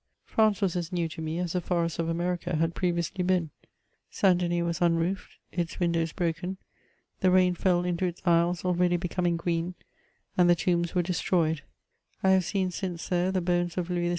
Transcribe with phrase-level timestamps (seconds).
[0.25, 3.51] France was as new to me as the forests of America had pre viously been.
[4.09, 4.39] St.
[4.39, 6.57] Denis was unroofed, its windows broken,
[7.19, 9.75] the rain fell into its aisles already becoming green,
[10.35, 11.61] and the tombs were destroyed;
[12.23, 14.09] I have since seen there the bones of Louis XVI.